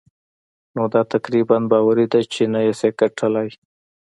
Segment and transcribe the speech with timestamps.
[0.75, 3.49] نو دا تقريباً باوري ده چې نه يې شې ګټلای.